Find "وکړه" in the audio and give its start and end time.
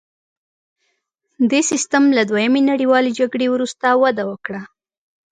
4.31-4.61